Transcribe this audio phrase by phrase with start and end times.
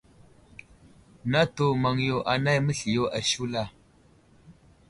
[1.31, 3.63] Natu maŋ yo anay məsliyo ashula.